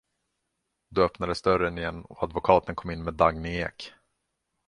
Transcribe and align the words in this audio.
Då 0.89 1.01
öppnades 1.03 1.41
dörren 1.41 1.77
igen 1.77 2.05
och 2.05 2.23
advokaten 2.23 2.75
kom 2.75 2.91
in 2.91 3.03
med 3.03 3.13
Dagny 3.13 3.55
Ek. 3.57 3.93